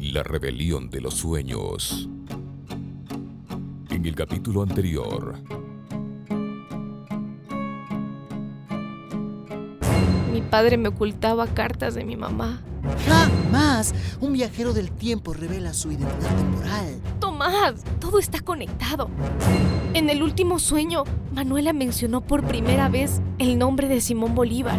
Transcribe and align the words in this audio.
la 0.00 0.22
rebelión 0.22 0.90
de 0.90 1.00
los 1.00 1.14
sueños. 1.14 2.08
En 3.90 4.06
el 4.06 4.14
capítulo 4.14 4.62
anterior. 4.62 5.36
Mi 10.32 10.42
padre 10.42 10.78
me 10.78 10.88
ocultaba 10.88 11.46
cartas 11.46 11.94
de 11.94 12.04
mi 12.04 12.16
mamá. 12.16 12.62
Jamás 13.06 13.94
un 14.20 14.32
viajero 14.32 14.72
del 14.72 14.90
tiempo 14.90 15.34
revela 15.34 15.74
su 15.74 15.92
identidad 15.92 16.36
temporal. 16.36 17.00
Tomás, 17.20 17.84
todo 18.00 18.18
está 18.18 18.40
conectado. 18.40 19.10
En 19.92 20.08
el 20.08 20.22
último 20.22 20.58
sueño, 20.58 21.04
Manuela 21.32 21.72
mencionó 21.72 22.20
por 22.22 22.44
primera 22.44 22.88
vez 22.88 23.20
el 23.38 23.58
nombre 23.58 23.88
de 23.88 24.00
Simón 24.00 24.34
Bolívar. 24.34 24.78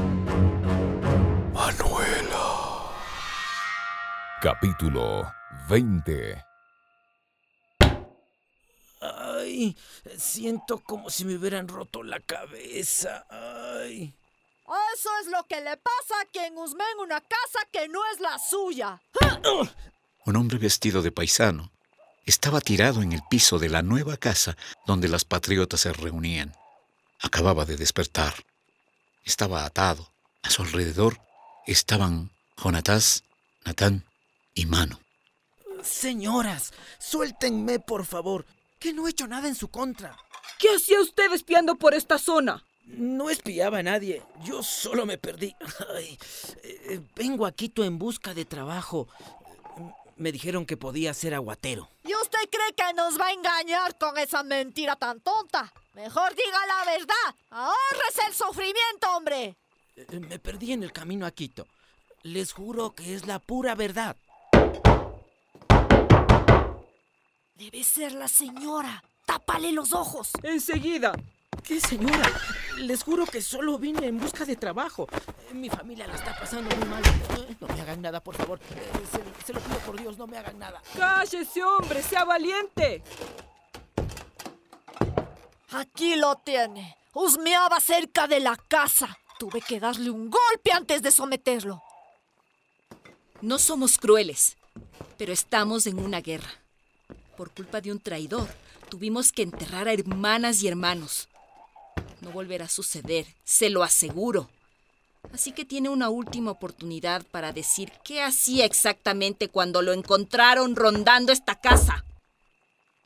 Capítulo 4.42 5.32
20 5.70 6.44
Ay, 9.00 9.78
siento 10.18 10.80
como 10.80 11.12
si 11.12 11.26
me 11.26 11.36
hubieran 11.36 11.68
roto 11.68 12.02
la 12.02 12.20
cabeza. 12.20 13.28
Ay. 13.30 14.16
Eso 14.96 15.10
es 15.22 15.28
lo 15.28 15.46
que 15.46 15.62
le 15.62 15.78
pasa 15.78 16.22
a 16.24 16.26
quien 16.32 16.58
husmea 16.58 16.88
en 16.96 17.04
una 17.04 17.22
casa 17.22 17.60
que 17.72 17.88
no 17.88 18.00
es 18.12 18.20
la 18.20 18.40
suya. 18.40 19.00
Un 20.26 20.36
hombre 20.36 20.58
vestido 20.58 21.04
de 21.04 21.12
paisano 21.12 21.72
estaba 22.26 22.62
tirado 22.62 23.04
en 23.04 23.12
el 23.12 23.22
piso 23.30 23.60
de 23.60 23.70
la 23.70 23.84
nueva 23.84 24.18
casa 24.18 24.58
donde 24.88 25.08
las 25.08 25.24
patriotas 25.24 25.82
se 25.82 25.94
reunían. 25.94 26.56
Acababa 27.20 27.66
de 27.66 27.78
despertar. 27.78 28.34
Estaba 29.24 29.66
atado. 29.66 30.12
A 30.42 30.50
su 30.50 30.64
alrededor 30.64 31.20
estaban 31.68 32.32
Jonatás, 32.58 33.24
Natán 33.66 34.11
y 34.54 34.66
mano. 34.66 35.00
Señoras, 35.84 36.74
suéltenme, 37.00 37.80
por 37.80 38.06
favor, 38.06 38.46
que 38.80 38.94
no 38.94 39.08
he 39.08 39.12
hecho 39.12 39.28
nada 39.28 39.48
en 39.48 39.56
su 39.56 39.70
contra. 39.70 40.18
¿Qué 40.60 40.70
hacía 40.76 41.02
usted 41.02 41.32
espiando 41.34 41.76
por 41.76 41.94
esta 41.94 42.18
zona? 42.20 42.64
No 42.86 43.30
espiaba 43.30 43.80
a 43.80 43.84
nadie, 43.84 44.22
yo 44.44 44.64
solo 44.64 45.06
me 45.06 45.18
perdí. 45.18 45.56
Ay, 45.96 46.18
eh, 46.64 47.02
vengo 47.16 47.46
a 47.46 47.52
Quito 47.52 47.84
en 47.84 47.98
busca 47.98 48.34
de 48.34 48.46
trabajo. 48.46 49.08
Me 50.18 50.32
dijeron 50.32 50.66
que 50.66 50.78
podía 50.78 51.14
ser 51.14 51.34
aguatero. 51.34 51.90
¿Y 52.04 52.14
usted 52.14 52.40
cree 52.52 52.74
que 52.76 52.94
nos 52.94 53.20
va 53.20 53.28
a 53.28 53.32
engañar 53.32 53.98
con 53.98 54.18
esa 54.18 54.44
mentira 54.44 54.96
tan 54.96 55.20
tonta? 55.22 55.74
Mejor 55.94 56.36
diga 56.36 56.66
la 56.68 56.92
verdad. 56.92 57.36
Ahórrese 57.50 58.22
el 58.28 58.34
sufrimiento, 58.34 59.16
hombre. 59.16 59.56
Eh, 59.96 60.20
me 60.20 60.38
perdí 60.38 60.74
en 60.74 60.84
el 60.84 60.92
camino 60.92 61.26
a 61.26 61.32
Quito. 61.32 61.66
Les 62.24 62.54
juro 62.54 62.94
que 62.94 63.16
es 63.16 63.26
la 63.26 63.40
pura 63.40 63.74
verdad. 63.74 64.16
Debe 67.62 67.84
ser 67.84 68.14
la 68.14 68.28
señora. 68.28 69.04
Tápale 69.24 69.72
los 69.72 69.94
ojos. 69.94 70.32
Enseguida. 70.42 71.14
¿Qué 71.64 71.80
señora? 71.80 72.28
Les 72.80 73.04
juro 73.04 73.28
que 73.28 73.40
solo 73.40 73.78
vine 73.78 74.08
en 74.08 74.18
busca 74.18 74.46
de 74.46 74.56
trabajo. 74.56 75.08
Mi 75.54 75.70
familia 75.70 76.08
la 76.08 76.16
está 76.16 76.36
pasando 76.40 76.76
muy 76.76 76.88
mal. 76.88 77.04
No 77.60 77.68
me 77.68 77.80
hagan 77.80 78.02
nada, 78.02 78.20
por 78.20 78.36
favor. 78.36 78.60
Se, 79.12 79.46
se 79.46 79.54
lo 79.54 79.60
pido 79.60 79.78
por 79.86 80.02
Dios, 80.02 80.18
no 80.18 80.26
me 80.26 80.40
hagan 80.40 80.58
nada. 80.58 80.82
Cállese, 80.98 81.64
hombre, 81.64 82.02
sea 82.02 82.26
valiente. 82.26 83.04
Aquí 85.70 86.16
lo 86.16 86.38
tiene. 86.38 86.98
Husmeaba 87.14 87.80
cerca 87.80 88.26
de 88.26 88.40
la 88.40 88.56
casa. 88.56 89.16
Tuve 89.38 89.62
que 89.62 89.80
darle 89.80 90.10
un 90.10 90.32
golpe 90.32 90.72
antes 90.72 91.04
de 91.04 91.12
someterlo. 91.12 91.84
No 93.42 93.60
somos 93.60 94.00
crueles, 94.00 94.58
pero 95.20 95.32
estamos 95.32 95.86
en 95.86 96.00
una 96.00 96.22
guerra. 96.22 96.61
Por 97.42 97.50
culpa 97.50 97.82
de 97.82 97.92
un 97.92 98.00
traidor, 98.00 98.48
tuvimos 98.88 99.32
que 99.32 99.42
enterrar 99.42 99.88
a 99.88 99.94
hermanas 99.94 100.62
y 100.62 100.68
hermanos. 100.68 101.28
No 102.20 102.30
volverá 102.30 102.66
a 102.66 102.70
suceder, 102.70 103.26
se 103.44 103.72
lo 103.72 103.82
aseguro. 103.82 104.52
Así 105.34 105.52
que 105.52 105.66
tiene 105.66 105.90
una 105.90 106.10
última 106.10 106.52
oportunidad 106.52 107.26
para 107.32 107.52
decir 107.52 107.92
qué 108.06 108.22
hacía 108.22 108.64
exactamente 108.66 109.48
cuando 109.48 109.82
lo 109.82 109.92
encontraron 109.92 110.76
rondando 110.76 111.32
esta 111.32 111.60
casa. 111.60 112.06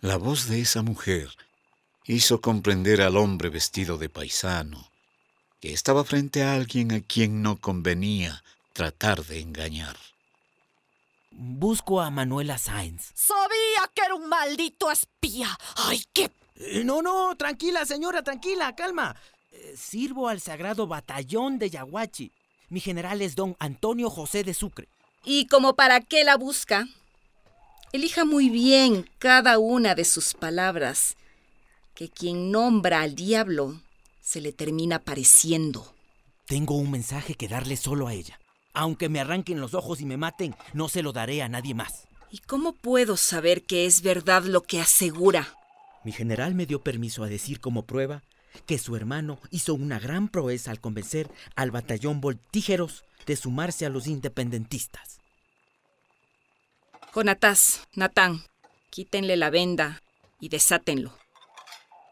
La 0.01 0.17
voz 0.17 0.49
de 0.49 0.59
esa 0.59 0.81
mujer 0.81 1.29
hizo 2.05 2.41
comprender 2.41 3.01
al 3.01 3.15
hombre 3.15 3.47
vestido 3.47 3.97
de 3.97 4.09
paisano 4.09 4.89
que 5.61 5.71
estaba 5.71 6.03
frente 6.03 6.43
a 6.43 6.55
alguien 6.55 6.91
a 6.91 6.99
quien 6.99 7.41
no 7.41 7.55
convenía 7.55 8.43
tratar 8.73 9.23
de 9.23 9.39
engañar. 9.39 9.95
Busco 11.37 11.99
a 11.99 12.09
Manuela 12.09 12.57
Sáenz. 12.57 13.11
Sabía 13.13 13.91
que 13.93 14.03
era 14.05 14.15
un 14.15 14.29
maldito 14.29 14.89
espía. 14.89 15.49
¡Ay, 15.75 16.01
qué! 16.13 16.31
Eh, 16.55 16.83
no, 16.85 17.01
no, 17.01 17.35
tranquila, 17.35 17.85
señora, 17.85 18.23
tranquila, 18.23 18.73
calma. 18.73 19.17
Eh, 19.51 19.75
sirvo 19.77 20.29
al 20.29 20.39
sagrado 20.39 20.87
batallón 20.87 21.59
de 21.59 21.69
Yaguachi. 21.69 22.31
Mi 22.69 22.79
general 22.79 23.21
es 23.21 23.35
don 23.35 23.57
Antonio 23.59 24.09
José 24.09 24.45
de 24.45 24.53
Sucre. 24.53 24.87
¿Y 25.25 25.47
como 25.47 25.75
para 25.75 25.99
qué 25.99 26.23
la 26.23 26.37
busca? 26.37 26.87
Elija 27.91 28.23
muy 28.23 28.49
bien 28.49 29.09
cada 29.19 29.59
una 29.59 29.93
de 29.93 30.05
sus 30.05 30.33
palabras, 30.35 31.17
que 31.95 32.09
quien 32.09 32.49
nombra 32.49 33.01
al 33.01 33.15
diablo 33.15 33.81
se 34.21 34.39
le 34.39 34.53
termina 34.53 34.99
pareciendo. 34.99 35.93
Tengo 36.45 36.75
un 36.75 36.91
mensaje 36.91 37.35
que 37.35 37.49
darle 37.49 37.75
solo 37.75 38.07
a 38.07 38.13
ella. 38.13 38.39
Aunque 38.75 39.09
me 39.09 39.21
arranquen 39.21 39.61
los 39.61 39.73
ojos 39.73 40.01
y 40.01 40.05
me 40.05 40.17
maten, 40.17 40.55
no 40.73 40.89
se 40.89 41.01
lo 41.01 41.13
daré 41.13 41.41
a 41.41 41.49
nadie 41.49 41.73
más. 41.73 42.07
¿Y 42.29 42.39
cómo 42.39 42.73
puedo 42.73 43.15
saber 43.15 43.63
que 43.63 43.85
es 43.85 44.01
verdad 44.01 44.43
lo 44.43 44.61
que 44.61 44.81
asegura? 44.81 45.47
Mi 46.03 46.11
general 46.11 46.53
me 46.53 46.65
dio 46.65 46.83
permiso 46.83 47.23
a 47.23 47.27
decir 47.27 47.61
como 47.61 47.85
prueba 47.85 48.21
que 48.65 48.77
su 48.77 48.95
hermano 48.95 49.39
hizo 49.49 49.73
una 49.73 49.97
gran 49.97 50.27
proeza 50.27 50.71
al 50.71 50.81
convencer 50.81 51.29
al 51.55 51.71
batallón 51.71 52.19
Voltígeros 52.19 53.05
de 53.25 53.37
sumarse 53.37 53.85
a 53.85 53.89
los 53.89 54.07
independentistas. 54.07 55.19
Jonatás, 57.15 57.87
Natán, 57.93 58.43
quítenle 58.89 59.37
la 59.37 59.49
venda 59.49 60.03
y 60.41 60.49
desátenlo. 60.49 61.17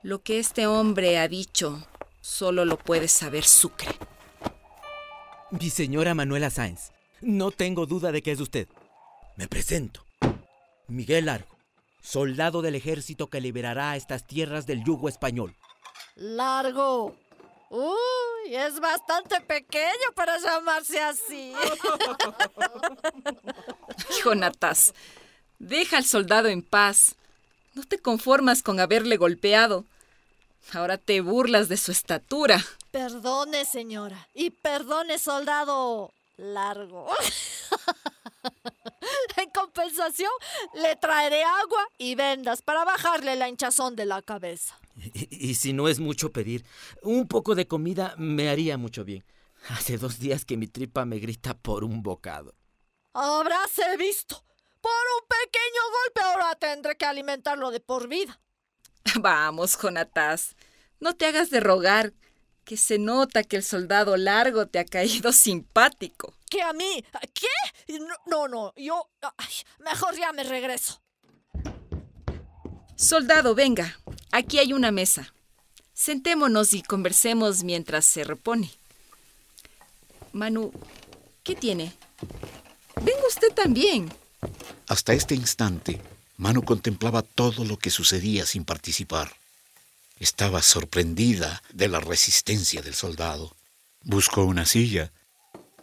Lo 0.01 0.21
que 0.21 0.39
este 0.39 0.65
hombre 0.65 1.17
ha 1.17 1.27
dicho 1.27 1.85
solo 2.21 2.63
lo 2.63 2.77
puede 2.77 3.09
saber 3.09 3.43
Sucre. 3.43 3.91
Mi 5.59 5.69
señora 5.69 6.15
Manuela 6.15 6.49
Sáenz, 6.49 6.91
no 7.21 7.51
tengo 7.51 7.85
duda 7.85 8.11
de 8.11 8.23
que 8.23 8.31
es 8.31 8.39
usted. 8.39 8.67
Me 9.35 9.47
presento. 9.47 10.03
Miguel 10.87 11.27
Largo, 11.27 11.55
soldado 12.01 12.63
del 12.63 12.73
ejército 12.73 13.27
que 13.27 13.39
liberará 13.39 13.95
estas 13.95 14.25
tierras 14.25 14.65
del 14.65 14.83
yugo 14.83 15.09
español. 15.09 15.55
Largo. 16.15 17.15
Uy, 17.69 18.55
es 18.55 18.79
bastante 18.79 19.41
pequeño 19.41 20.11
para 20.15 20.39
llamarse 20.39 20.99
así. 20.99 21.53
Jonatas, 24.23 24.95
deja 25.59 25.97
al 25.97 26.05
soldado 26.05 26.47
en 26.47 26.63
paz. 26.63 27.15
No 27.75 27.83
te 27.83 27.99
conformas 27.99 28.63
con 28.63 28.79
haberle 28.79 29.17
golpeado. 29.17 29.85
Ahora 30.71 30.97
te 30.97 31.21
burlas 31.21 31.69
de 31.69 31.77
su 31.77 31.91
estatura. 31.91 32.63
Perdone, 32.91 33.65
señora. 33.65 34.27
Y 34.33 34.51
perdone, 34.51 35.19
soldado 35.19 36.11
largo. 36.37 37.07
en 39.37 39.49
compensación, 39.51 40.31
le 40.73 40.95
traeré 40.95 41.43
agua 41.43 41.87
y 41.97 42.15
vendas 42.15 42.61
para 42.61 42.85
bajarle 42.85 43.35
la 43.35 43.49
hinchazón 43.49 43.95
de 43.95 44.05
la 44.05 44.21
cabeza. 44.21 44.77
Y, 44.95 45.49
y, 45.49 45.55
si 45.55 45.73
no 45.73 45.87
es 45.87 45.99
mucho 45.99 46.31
pedir, 46.31 46.65
un 47.01 47.27
poco 47.27 47.55
de 47.55 47.67
comida 47.67 48.13
me 48.17 48.49
haría 48.49 48.77
mucho 48.77 49.03
bien. 49.03 49.23
Hace 49.69 49.97
dos 49.97 50.19
días 50.19 50.45
que 50.45 50.57
mi 50.57 50.67
tripa 50.67 51.05
me 51.05 51.19
grita 51.19 51.53
por 51.53 51.83
un 51.83 52.03
bocado. 52.03 52.53
Habráse 53.13 53.97
visto. 53.97 54.43
Por 54.81 54.91
un 54.91 55.27
pequeño 55.27 55.81
golpe 56.01 56.21
ahora 56.21 56.55
tendré 56.55 56.97
que 56.97 57.05
alimentarlo 57.05 57.71
de 57.71 57.79
por 57.79 58.07
vida. 58.07 58.39
Vamos, 59.19 59.77
Jonatás. 59.81 60.55
No 60.99 61.15
te 61.15 61.25
hagas 61.25 61.49
de 61.49 61.59
rogar. 61.59 62.13
Que 62.63 62.77
se 62.77 62.97
nota 62.97 63.43
que 63.43 63.57
el 63.57 63.63
soldado 63.63 64.15
largo 64.15 64.67
te 64.67 64.79
ha 64.79 64.85
caído 64.85 65.33
simpático. 65.33 66.33
¿Qué 66.49 66.61
a 66.61 66.71
mí? 66.71 67.03
¿Qué? 67.33 67.97
No, 67.99 68.15
no, 68.27 68.47
no, 68.47 68.73
yo... 68.77 69.09
ay, 69.37 69.53
mejor 69.79 70.15
ya 70.15 70.31
me 70.31 70.43
regreso. 70.43 71.01
Soldado, 72.95 73.53
venga. 73.53 73.99
Aquí 74.31 74.59
hay 74.59 74.71
una 74.71 74.91
mesa. 74.91 75.33
Sentémonos 75.93 76.73
y 76.73 76.83
conversemos 76.83 77.63
mientras 77.63 78.05
se 78.05 78.23
repone. 78.23 78.71
Manu, 80.31 80.71
¿qué 81.43 81.55
tiene? 81.55 81.93
Venga 83.01 83.27
usted 83.27 83.53
también. 83.53 84.11
Hasta 84.87 85.13
este 85.13 85.35
instante, 85.35 86.01
Manu 86.43 86.63
contemplaba 86.63 87.21
todo 87.21 87.63
lo 87.63 87.77
que 87.77 87.89
sucedía 87.89 88.45
sin 88.45 88.65
participar. 88.65 89.31
Estaba 90.19 90.61
sorprendida 90.61 91.63
de 91.73 91.87
la 91.87 92.01
resistencia 92.01 92.81
del 92.81 92.95
soldado. 92.95 93.55
Buscó 94.01 94.43
una 94.43 94.65
silla 94.65 95.13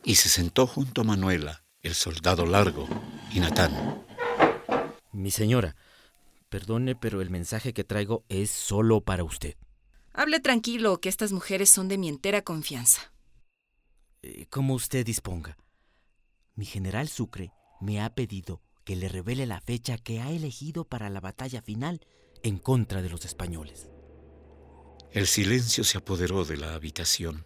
y 0.04 0.16
se 0.16 0.28
sentó 0.28 0.66
junto 0.66 1.00
a 1.00 1.04
Manuela, 1.04 1.62
el 1.80 1.94
soldado 1.94 2.44
largo 2.44 2.86
y 3.32 3.40
Natán. 3.40 4.04
Mi 5.12 5.30
señora, 5.30 5.76
perdone, 6.50 6.94
pero 6.94 7.22
el 7.22 7.30
mensaje 7.30 7.72
que 7.72 7.82
traigo 7.82 8.22
es 8.28 8.50
solo 8.50 9.00
para 9.00 9.24
usted. 9.24 9.56
Hable 10.12 10.40
tranquilo, 10.40 11.00
que 11.00 11.08
estas 11.08 11.32
mujeres 11.32 11.70
son 11.70 11.88
de 11.88 11.96
mi 11.96 12.10
entera 12.10 12.42
confianza. 12.42 13.14
Eh, 14.20 14.44
como 14.50 14.74
usted 14.74 15.06
disponga. 15.06 15.56
Mi 16.54 16.66
general 16.66 17.08
Sucre 17.08 17.50
me 17.80 18.02
ha 18.02 18.10
pedido 18.14 18.60
que 18.84 18.96
le 18.96 19.08
revele 19.08 19.46
la 19.46 19.60
fecha 19.60 19.98
que 19.98 20.20
ha 20.20 20.30
elegido 20.30 20.84
para 20.84 21.10
la 21.10 21.20
batalla 21.20 21.62
final 21.62 22.00
en 22.42 22.58
contra 22.58 23.02
de 23.02 23.10
los 23.10 23.24
españoles. 23.24 23.88
El 25.12 25.26
silencio 25.26 25.84
se 25.84 25.98
apoderó 25.98 26.44
de 26.44 26.56
la 26.56 26.74
habitación. 26.74 27.44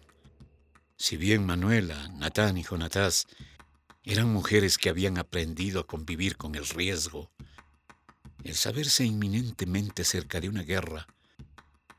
Si 0.97 1.17
bien 1.17 1.45
Manuela, 1.45 2.09
Natán 2.09 2.57
y 2.57 2.63
Jonatás 2.63 3.27
eran 4.03 4.31
mujeres 4.31 4.77
que 4.77 4.89
habían 4.89 5.17
aprendido 5.17 5.81
a 5.81 5.87
convivir 5.87 6.37
con 6.37 6.55
el 6.55 6.67
riesgo, 6.67 7.31
el 8.43 8.55
saberse 8.55 9.03
inminentemente 9.03 10.03
cerca 10.03 10.39
de 10.39 10.49
una 10.49 10.61
guerra 10.61 11.07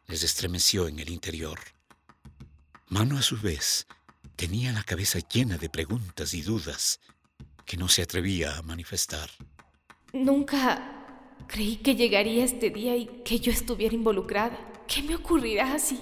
les 0.07 0.23
estremeció 0.23 0.87
en 0.87 1.01
el 1.01 1.11
interior. 1.11 1.59
Mano 2.89 3.19
a 3.19 3.23
su 3.23 3.37
vez 3.37 3.89
tenía 4.37 4.73
la 4.73 4.85
cabeza 4.85 5.19
llena 5.19 5.59
de 5.59 5.69
preguntas 5.69 6.33
y 6.35 6.43
dudas 6.43 7.01
que 7.67 7.77
no 7.77 7.89
se 7.89 8.03
atrevía 8.03 8.57
a 8.57 8.63
manifestar. 8.63 9.29
Nunca 10.13 11.37
creí 11.49 11.77
que 11.77 11.97
llegaría 11.97 12.45
este 12.45 12.71
día 12.71 12.97
y 12.97 13.07
que 13.25 13.41
yo 13.41 13.53
estuviera 13.53 13.95
involucrada. 13.95 14.57
¿Qué 14.87 15.03
me 15.03 15.17
ocurrirá 15.17 15.79
si... 15.79 16.01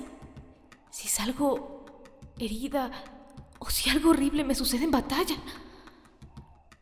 si 0.90 1.08
salgo 1.08 2.12
herida 2.38 2.90
o 3.58 3.70
si 3.70 3.90
algo 3.90 4.10
horrible 4.10 4.44
me 4.44 4.54
sucede 4.54 4.84
en 4.84 4.90
batalla? 4.90 5.36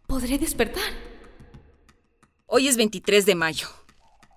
¿Podré 0.07 0.39
despertar? 0.39 0.93
Hoy 2.47 2.69
es 2.69 2.77
23 2.77 3.25
de 3.25 3.35
mayo. 3.35 3.69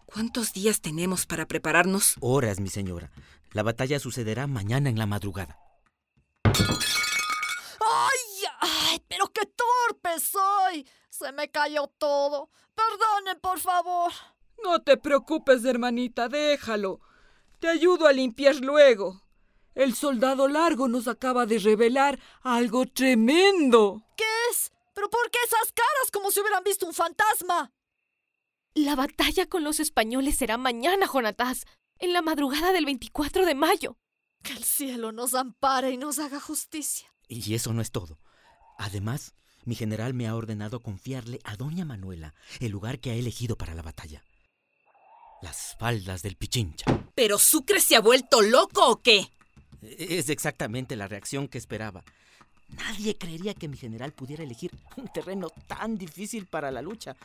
¿Cuántos 0.06 0.54
días 0.54 0.80
tenemos 0.80 1.26
para 1.26 1.48
prepararnos? 1.48 2.16
Horas, 2.22 2.62
mi 2.62 2.70
señora. 2.70 3.12
La 3.52 3.64
batalla 3.64 4.00
sucederá 4.00 4.48
mañana 4.48 4.90
en 4.90 4.98
la 4.98 5.06
madrugada. 5.06 5.60
¡Ay! 9.46 9.52
¡Ay! 9.52 9.54
¡Pero 9.54 9.54
qué 9.54 9.54
torpe 9.56 10.20
soy! 10.20 10.88
Se 11.10 11.32
me 11.32 11.50
cayó 11.50 11.88
todo. 11.98 12.50
Perdonen, 12.76 13.40
por 13.40 13.60
favor. 13.60 14.12
No 14.64 14.82
te 14.82 14.98
preocupes, 14.98 15.64
hermanita, 15.64 16.28
déjalo. 16.28 17.00
Te 17.60 17.70
ayudo 17.70 18.08
a 18.08 18.14
limpiar 18.14 18.56
luego. 18.56 19.22
El 19.76 19.94
soldado 19.96 20.48
largo 20.48 20.88
nos 20.88 21.08
acaba 21.08 21.46
de 21.46 21.60
revelar 21.60 22.20
algo 22.42 22.86
tremendo. 22.86 24.04
¿Qué 24.18 24.24
es? 24.52 24.72
¿Pero 24.94 25.10
por 25.10 25.30
qué 25.32 25.40
esas 25.46 25.72
caras 25.74 26.12
como 26.12 26.32
si 26.32 26.40
hubieran 26.40 26.64
visto 26.64 26.86
un 26.86 26.94
fantasma? 26.94 27.74
La 28.74 28.96
batalla 28.96 29.46
con 29.48 29.64
los 29.64 29.80
españoles 29.80 30.38
será 30.38 30.58
mañana, 30.58 31.08
Jonatás, 31.12 31.66
en 32.00 32.14
la 32.14 32.22
madrugada 32.22 32.72
del 32.72 32.86
24 32.86 33.46
de 33.46 33.56
mayo. 33.56 33.98
Que 34.44 34.54
el 34.54 34.64
cielo 34.64 35.12
nos 35.12 35.34
ampare 35.34 35.92
y 35.92 35.98
nos 35.98 36.20
haga 36.20 36.40
justicia. 36.40 37.14
Y 37.28 37.54
eso 37.56 37.74
no 37.74 37.82
es 37.82 37.92
todo. 37.92 38.20
Además, 38.78 39.34
mi 39.64 39.76
general 39.76 40.14
me 40.14 40.28
ha 40.28 40.36
ordenado 40.36 40.80
confiarle 40.80 41.40
a 41.44 41.56
doña 41.56 41.86
Manuela 41.86 42.34
el 42.60 42.72
lugar 42.72 43.00
que 43.00 43.12
ha 43.12 43.16
elegido 43.16 43.58
para 43.58 43.74
la 43.74 43.82
batalla. 43.82 44.24
Las 45.42 45.76
faldas 45.78 46.22
del 46.22 46.36
Pichincha. 46.36 46.86
¿Pero 47.14 47.38
Sucre 47.38 47.80
se 47.80 47.96
ha 47.96 48.02
vuelto 48.02 48.42
loco 48.42 48.88
o 48.88 49.02
qué? 49.02 49.30
Es 49.82 50.30
exactamente 50.30 50.96
la 50.96 51.08
reacción 51.08 51.48
que 51.48 51.58
esperaba. 51.58 52.04
Nadie 52.70 53.18
creería 53.18 53.54
que 53.54 53.68
mi 53.68 53.78
general 53.78 54.12
pudiera 54.12 54.44
elegir 54.44 54.72
un 54.98 55.08
terreno 55.08 55.50
tan 55.68 55.98
difícil 55.98 56.48
para 56.48 56.72
la 56.72 56.82
lucha. 56.82 57.16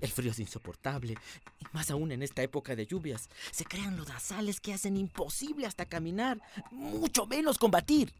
El 0.00 0.10
frío 0.10 0.32
es 0.32 0.38
insoportable, 0.38 1.16
y 1.60 1.64
más 1.72 1.90
aún 1.90 2.10
en 2.12 2.22
esta 2.22 2.42
época 2.42 2.74
de 2.74 2.86
lluvias. 2.86 3.28
Se 3.52 3.64
crean 3.64 3.96
lodazales 3.96 4.60
que 4.60 4.72
hacen 4.72 4.96
imposible 4.96 5.66
hasta 5.66 5.86
caminar, 5.86 6.40
mucho 6.70 7.26
menos 7.26 7.58
combatir. 7.58 8.12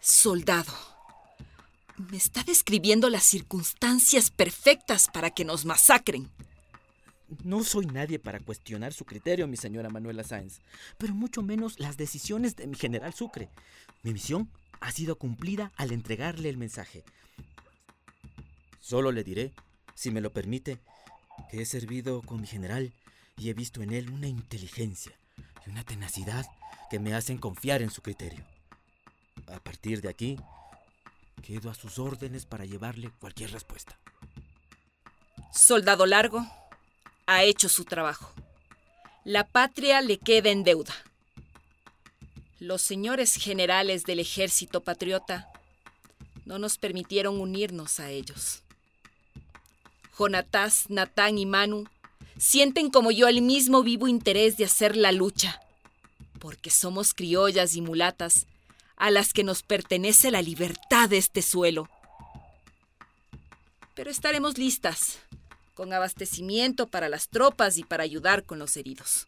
Soldado, 0.00 0.72
me 1.96 2.16
está 2.16 2.42
describiendo 2.42 3.08
las 3.08 3.24
circunstancias 3.24 4.30
perfectas 4.30 5.08
para 5.12 5.30
que 5.30 5.44
nos 5.44 5.64
masacren. 5.64 6.30
No 7.42 7.64
soy 7.64 7.86
nadie 7.86 8.18
para 8.18 8.40
cuestionar 8.40 8.92
su 8.92 9.04
criterio, 9.04 9.46
mi 9.46 9.56
señora 9.56 9.88
Manuela 9.88 10.24
Sáenz, 10.24 10.60
pero 10.98 11.14
mucho 11.14 11.42
menos 11.42 11.80
las 11.80 11.96
decisiones 11.96 12.56
de 12.56 12.66
mi 12.66 12.76
general 12.76 13.14
Sucre. 13.14 13.48
Mi 14.02 14.12
misión 14.12 14.50
ha 14.80 14.92
sido 14.92 15.16
cumplida 15.16 15.72
al 15.76 15.92
entregarle 15.92 16.48
el 16.48 16.58
mensaje. 16.58 17.04
Solo 18.80 19.12
le 19.12 19.24
diré, 19.24 19.52
si 19.94 20.10
me 20.10 20.20
lo 20.20 20.32
permite, 20.32 20.78
que 21.50 21.62
he 21.62 21.66
servido 21.66 22.20
con 22.22 22.40
mi 22.40 22.46
general 22.46 22.92
y 23.38 23.48
he 23.48 23.54
visto 23.54 23.82
en 23.82 23.92
él 23.92 24.10
una 24.10 24.28
inteligencia 24.28 25.12
y 25.66 25.70
una 25.70 25.84
tenacidad 25.84 26.46
que 26.90 26.98
me 26.98 27.14
hacen 27.14 27.38
confiar 27.38 27.82
en 27.82 27.90
su 27.90 28.02
criterio. 28.02 28.44
A 29.46 29.58
partir 29.58 30.02
de 30.02 30.10
aquí, 30.10 30.38
quedo 31.46 31.70
a 31.70 31.74
sus 31.74 31.98
órdenes 31.98 32.46
para 32.46 32.64
llevarle 32.64 33.10
cualquier 33.20 33.52
respuesta. 33.52 33.98
Soldado 35.52 36.06
Largo 36.06 36.46
ha 37.26 37.44
hecho 37.44 37.68
su 37.68 37.84
trabajo. 37.84 38.32
La 39.24 39.46
patria 39.46 40.00
le 40.00 40.18
queda 40.18 40.50
en 40.50 40.64
deuda. 40.64 40.94
Los 42.60 42.80
señores 42.80 43.34
generales 43.34 44.04
del 44.04 44.20
ejército 44.20 44.82
patriota 44.82 45.48
no 46.46 46.58
nos 46.58 46.78
permitieron 46.78 47.38
unirnos 47.40 48.00
a 48.00 48.10
ellos. 48.10 48.62
Jonatás, 50.18 50.86
Natán 50.88 51.38
y 51.38 51.46
Manu 51.46 51.84
sienten 52.38 52.90
como 52.90 53.10
yo 53.10 53.28
el 53.28 53.42
mismo 53.42 53.82
vivo 53.82 54.08
interés 54.08 54.56
de 54.56 54.64
hacer 54.64 54.96
la 54.96 55.12
lucha, 55.12 55.60
porque 56.38 56.70
somos 56.70 57.12
criollas 57.12 57.74
y 57.76 57.82
mulatas 57.82 58.46
a 58.96 59.10
las 59.10 59.32
que 59.32 59.44
nos 59.44 59.62
pertenece 59.62 60.30
la 60.30 60.42
libertad 60.42 61.08
de 61.08 61.18
este 61.18 61.42
suelo. 61.42 61.88
Pero 63.94 64.10
estaremos 64.10 64.58
listas, 64.58 65.18
con 65.74 65.92
abastecimiento 65.92 66.86
para 66.86 67.08
las 67.08 67.28
tropas 67.28 67.76
y 67.78 67.84
para 67.84 68.02
ayudar 68.02 68.44
con 68.44 68.58
los 68.58 68.76
heridos. 68.76 69.26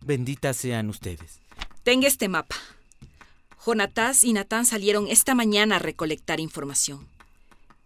Benditas 0.00 0.56
sean 0.56 0.90
ustedes. 0.90 1.40
Tenga 1.82 2.08
este 2.08 2.28
mapa. 2.28 2.56
Jonatás 3.64 4.24
y 4.24 4.34
Natán 4.34 4.66
salieron 4.66 5.08
esta 5.08 5.34
mañana 5.34 5.76
a 5.76 5.78
recolectar 5.78 6.40
información. 6.40 7.08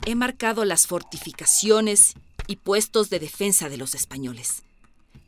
He 0.04 0.14
marcado 0.16 0.64
las 0.64 0.86
fortificaciones 0.86 2.14
y 2.48 2.56
puestos 2.56 3.10
de 3.10 3.20
defensa 3.20 3.68
de 3.68 3.76
los 3.76 3.94
españoles. 3.94 4.62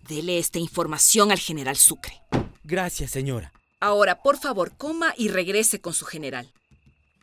Dele 0.09 0.39
esta 0.39 0.59
información 0.59 1.31
al 1.31 1.39
general 1.39 1.77
Sucre. 1.77 2.21
Gracias, 2.65 3.11
señora. 3.11 3.53
Ahora, 3.81 4.23
por 4.23 4.39
favor, 4.39 4.77
coma 4.77 5.15
y 5.17 5.29
regrese 5.29 5.81
con 5.81 5.95
su 5.95 6.05
general. 6.05 6.53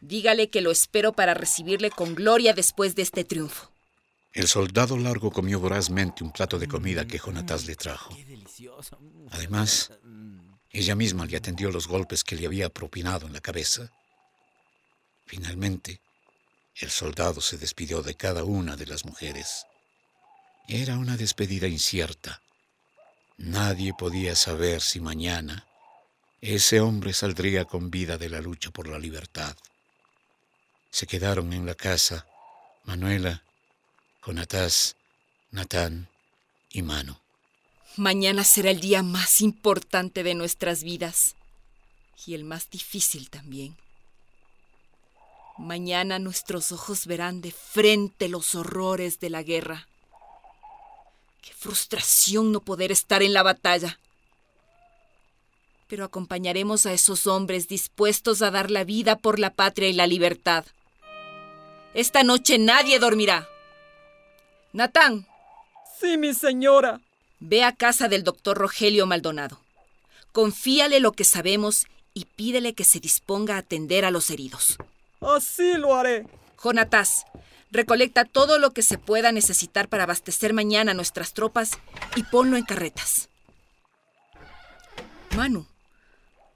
Dígale 0.01 0.50
que 0.50 0.62
lo 0.62 0.72
espero 0.72 1.13
para 1.13 1.34
recibirle 1.34 1.89
con 1.91 2.15
gloria 2.15 2.53
después 2.53 2.96
de 2.96 3.03
este 3.03 3.24
triunfo. 3.24 3.72
El 4.34 4.48
soldado 4.48 4.98
largo 4.98 5.32
comió 5.32 5.60
vorazmente 5.60 6.24
un 6.24 6.32
plato 6.32 6.60
de 6.60 6.67
comida 6.67 7.06
que 7.06 7.17
Jonatás 7.17 7.65
le 7.65 7.75
trajo. 7.75 8.15
Qué 8.15 8.25
delicioso. 8.25 9.00
Además, 9.32 9.91
ella 10.72 10.96
misma 10.96 11.25
le 11.25 11.38
atendió 11.38 11.72
los 11.72 11.88
golpes 11.88 12.24
que 12.24 12.36
le 12.36 12.46
había 12.46 12.70
propinado 12.70 13.25
en 13.25 13.34
la 13.34 13.41
cabeza. 13.41 13.91
Finalmente, 15.25 16.01
el 16.75 16.91
soldado 16.91 17.41
se 17.41 17.58
despidió 17.58 18.03
de 18.03 18.15
cada 18.15 18.44
una 18.44 18.75
de 18.75 18.86
las 18.86 19.06
mujeres. 19.06 19.65
Era 20.67 20.98
una 20.98 21.17
despedida 21.17 21.67
incierta. 21.67 22.41
Nadie 23.38 23.94
podía 23.94 24.36
saber 24.36 24.82
si 24.82 25.00
mañana 25.00 25.65
ese 26.41 26.79
hombre 26.82 27.13
saldría 27.13 27.65
con 27.65 27.89
vida 27.89 28.17
de 28.17 28.29
la 28.29 28.41
lucha 28.41 28.72
por 28.72 28.88
la 28.88 29.00
libertad. 29.00 29.56
Se 30.91 31.08
quedaron 31.08 31.53
en 31.53 31.65
la 31.65 31.75
casa 31.75 32.25
Manuela, 32.84 33.44
Jonatás, 34.25 34.96
Natán 35.51 36.10
y 36.72 36.82
Mano. 36.82 37.20
Mañana 37.96 38.44
será 38.44 38.72
el 38.72 38.79
día 38.79 39.03
más 39.03 39.41
importante 39.41 40.24
de 40.24 40.36
nuestras 40.36 40.84
vidas 40.84 41.36
y 42.25 42.34
el 42.34 42.44
más 42.44 42.70
difícil 42.70 43.29
también. 43.29 43.75
Mañana 45.58 46.20
nuestros 46.20 46.72
ojos 46.72 47.08
verán 47.08 47.41
de 47.41 47.51
frente 47.51 48.29
los 48.29 48.53
horrores 48.53 49.20
de 49.20 49.32
la 49.32 49.41
guerra. 49.41 49.88
Qué 51.41 51.53
frustración 51.53 52.51
no 52.51 52.60
poder 52.60 52.91
estar 52.91 53.24
en 53.24 53.34
la 53.34 53.44
batalla. 53.44 54.00
Pero 55.88 56.03
acompañaremos 56.03 56.86
a 56.86 56.94
esos 56.94 57.27
hombres 57.27 57.67
dispuestos 57.67 58.41
a 58.41 58.51
dar 58.51 58.72
la 58.72 58.84
vida 58.84 59.17
por 59.17 59.39
la 59.39 59.53
patria 59.53 59.88
y 59.88 59.94
la 59.94 60.08
libertad. 60.08 60.65
Esta 61.94 62.24
noche 62.24 62.58
nadie 62.58 63.00
dormirá. 63.00 63.48
Natán. 64.74 65.25
Sí, 66.00 66.17
mi 66.17 66.34
señora. 66.34 67.00
Ve 67.39 67.63
a 67.63 67.72
casa 67.72 68.08
del 68.08 68.24
doctor 68.24 68.58
Rogelio 68.58 69.06
Maldonado. 69.06 69.60
Confíale 70.32 71.00
lo 71.00 71.13
que 71.13 71.24
sabemos 71.24 71.88
y 72.13 72.25
pídele 72.25 72.74
que 72.74 72.84
se 72.84 73.00
disponga 73.00 73.56
a 73.56 73.60
atender 73.60 74.06
a 74.06 74.12
los 74.12 74.29
heridos. 74.29 74.77
Así 75.22 75.74
lo 75.75 75.96
haré. 75.96 76.27
Jonatas, 76.58 77.25
recolecta 77.72 78.26
todo 78.26 78.60
lo 78.60 78.72
que 78.72 78.82
se 78.82 78.98
pueda 78.98 79.32
necesitar 79.32 79.90
para 79.90 80.04
abastecer 80.04 80.54
mañana 80.54 80.92
a 80.92 80.96
nuestras 80.96 81.34
tropas 81.34 81.72
y 82.16 82.24
ponlo 82.24 82.58
en 82.58 82.64
carretas. 82.64 83.30
Manu, 85.36 85.68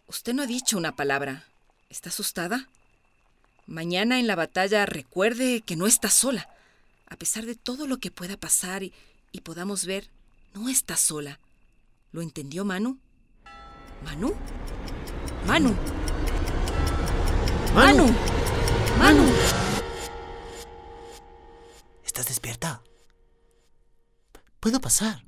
usted 0.08 0.34
no 0.34 0.44
ha 0.44 0.48
dicho 0.48 0.78
una 0.78 0.96
palabra. 0.96 1.46
¿Está 1.90 2.10
asustada? 2.10 2.68
Mañana 3.68 4.20
en 4.20 4.28
la 4.28 4.36
batalla 4.36 4.86
recuerde 4.86 5.62
que 5.62 5.76
no 5.76 5.88
está 5.88 6.10
sola. 6.10 6.50
A 7.08 7.16
pesar 7.16 7.46
de 7.46 7.56
todo 7.56 7.88
lo 7.88 7.98
que 7.98 8.12
pueda 8.12 8.38
pasar 8.38 8.84
y, 8.84 8.94
y 9.32 9.42
podamos 9.42 9.86
ver, 9.86 10.10
no 10.54 10.70
está 10.70 10.96
sola. 10.96 11.40
¿Lo 12.12 12.22
entendió 12.22 12.66
Manu? 12.66 12.98
¿Manu? 14.04 14.36
Manu. 15.46 15.76
Manu. 17.76 18.06
Manu. 18.98 19.71
¿Estás 22.22 22.36
despierta? 22.36 22.84
¿Puedo 24.60 24.80
pasar? 24.80 25.26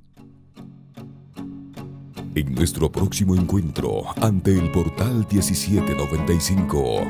En 2.36 2.54
nuestro 2.54 2.92
próximo 2.92 3.34
encuentro 3.34 4.04
ante 4.22 4.56
el 4.56 4.70
portal 4.70 5.26
1795. 5.28 7.00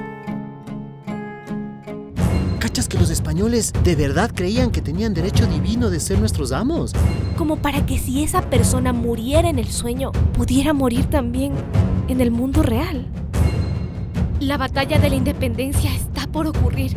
¿Cachas 2.61 2.89
que 2.89 2.97
los 2.97 3.11
españoles 3.11 3.75
de 3.85 3.95
verdad 3.95 4.31
creían 4.35 4.71
que 4.71 4.81
tenían 4.81 5.13
derecho 5.13 5.47
divino 5.47 5.91
de 5.91 6.01
ser 6.01 6.19
nuestros 6.19 6.53
amos? 6.53 6.95
Como 7.37 7.57
para 7.57 7.85
que 7.85 7.99
si 7.99 8.25
esa 8.25 8.49
persona 8.49 8.95
muriera 8.95 9.51
en 9.51 9.59
el 9.59 9.71
sueño, 9.71 10.13
pudiera 10.33 10.73
morir 10.73 11.11
también 11.11 11.53
en 12.09 12.23
el 12.23 12.31
mundo 12.31 12.63
real. 12.63 13.07
La 14.41 14.57
batalla 14.57 14.99
de 14.99 15.11
la 15.11 15.17
independencia 15.17 15.95
está 15.95 16.27
por 16.27 16.47
ocurrir. 16.47 16.97